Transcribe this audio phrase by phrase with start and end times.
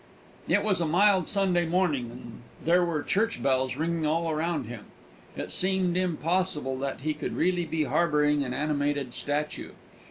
[0.47, 4.85] It was a mild Sunday morning, and there were church bells ringing all around him;
[5.37, 9.73] it seemed impossible that he could really be harbouring an animated antique.